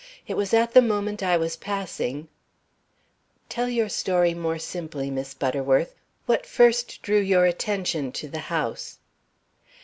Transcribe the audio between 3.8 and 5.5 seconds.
story more simply, Miss